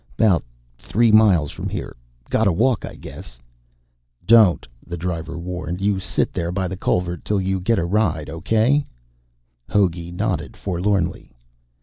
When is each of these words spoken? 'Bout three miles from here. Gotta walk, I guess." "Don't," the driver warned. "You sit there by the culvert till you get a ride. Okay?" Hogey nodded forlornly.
'Bout 0.17 0.43
three 0.79 1.11
miles 1.11 1.51
from 1.51 1.69
here. 1.69 1.95
Gotta 2.31 2.51
walk, 2.51 2.85
I 2.85 2.95
guess." 2.95 3.37
"Don't," 4.25 4.67
the 4.83 4.97
driver 4.97 5.37
warned. 5.37 5.79
"You 5.79 5.99
sit 5.99 6.33
there 6.33 6.51
by 6.51 6.67
the 6.67 6.75
culvert 6.75 7.23
till 7.23 7.39
you 7.39 7.59
get 7.59 7.77
a 7.77 7.85
ride. 7.85 8.27
Okay?" 8.27 8.83
Hogey 9.69 10.11
nodded 10.11 10.57
forlornly. 10.57 11.31